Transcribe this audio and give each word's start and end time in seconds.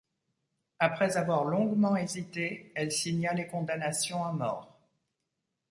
Après 0.79 1.15
avoir 1.15 1.43
longuement 1.45 1.95
hésité, 1.95 2.71
elle 2.73 2.91
signa 2.91 3.35
les 3.35 3.45
condamnations 3.45 4.25
à 4.25 4.31
mort. 4.31 4.75